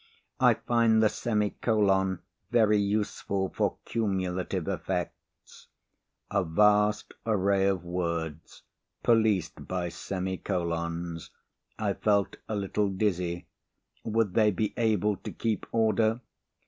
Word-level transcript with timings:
I 0.39 0.55
find 0.55 1.03
the 1.03 1.09
semicolon 1.09 2.23
very 2.49 2.79
useful 2.79 3.49
for 3.49 3.77
cumulative 3.85 4.67
effects." 4.67 5.67
A 6.31 6.43
vast 6.43 7.13
array 7.23 7.67
of 7.67 7.83
words 7.83 8.63
policed 9.03 9.67
by 9.67 9.89
semi 9.89 10.37
colons. 10.37 11.29
I 11.77 11.93
felt 11.93 12.37
a 12.49 12.55
little 12.55 12.89
dizzy. 12.89 13.45
Would 14.03 14.33
they 14.33 14.49
be 14.49 14.73
able 14.75 15.17
to 15.17 15.31
keep 15.31 15.67
order? 15.71 16.21